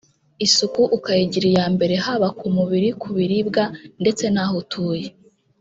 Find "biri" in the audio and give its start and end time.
2.71-2.89